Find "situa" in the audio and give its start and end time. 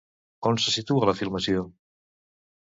0.77-1.11